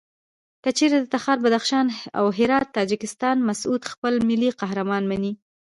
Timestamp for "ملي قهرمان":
4.29-5.03